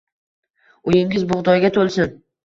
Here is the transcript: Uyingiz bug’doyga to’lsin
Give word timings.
Uyingiz 0.91 1.25
bug’doyga 1.33 1.71
to’lsin 1.75 2.09